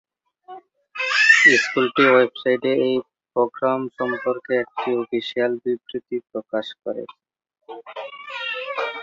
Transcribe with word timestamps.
স্কুলটি 1.57 2.03
ওয়েবসাইটে 2.07 2.71
এই 2.87 2.95
প্রোগ্রাম 3.35 3.79
সম্পর্কে 3.97 4.53
একটি 4.63 4.89
অফিসিয়াল 5.01 5.51
বিবৃতি 5.63 6.17
প্রকাশ 6.31 6.65
করেছে। 6.83 7.17